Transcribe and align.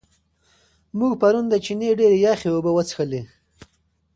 موږ 0.97 1.13
پرون 1.21 1.45
د 1.49 1.55
چینې 1.65 1.89
ډېرې 1.99 2.17
یخې 2.27 2.49
اوبه 2.53 2.71
وڅښلې. 2.73 3.21